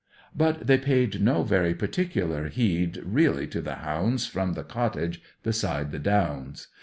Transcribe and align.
But 0.35 0.65
they 0.65 0.79
paid 0.79 1.21
no 1.21 1.43
very 1.43 1.75
particular 1.75 2.47
heed 2.49 3.03
really 3.05 3.45
to 3.49 3.61
the 3.61 3.75
hounds 3.85 4.25
from 4.25 4.53
the 4.53 4.63
cottage 4.63 5.21
beside 5.43 5.91
the 5.91 5.99
Downs. 5.99 6.69